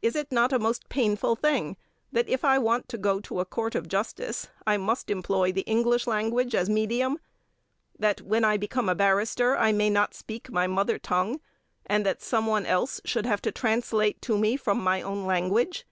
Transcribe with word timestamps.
Is 0.00 0.16
it 0.16 0.32
not 0.32 0.54
a 0.54 0.58
most 0.58 0.88
painful 0.88 1.36
thing 1.36 1.76
that, 2.12 2.26
if 2.30 2.46
I 2.46 2.56
want 2.58 2.88
to 2.88 2.96
go 2.96 3.20
to 3.20 3.40
a 3.40 3.44
court 3.44 3.74
of 3.74 3.88
justice, 3.90 4.48
I 4.66 4.78
must 4.78 5.10
employ 5.10 5.52
the 5.52 5.60
English 5.68 6.06
language 6.06 6.54
as 6.54 6.70
medium; 6.70 7.18
that, 7.98 8.22
when 8.22 8.42
I 8.42 8.56
become 8.56 8.88
a 8.88 8.94
barrister, 8.94 9.58
I 9.58 9.72
may 9.72 9.90
not 9.90 10.14
speak 10.14 10.50
my 10.50 10.66
mother 10.66 10.98
tongue, 10.98 11.42
and 11.84 12.06
that 12.06 12.22
some 12.22 12.46
one 12.46 12.64
else 12.64 13.02
should 13.04 13.26
have 13.26 13.42
to 13.42 13.52
translate 13.52 14.22
to 14.22 14.38
me 14.38 14.56
from 14.56 14.82
my 14.82 15.02
own 15.02 15.26
language? 15.26 15.86